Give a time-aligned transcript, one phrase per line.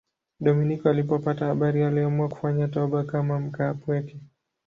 [0.39, 4.19] Dominiko alipopata habari aliamua kufanya toba kama mkaapweke.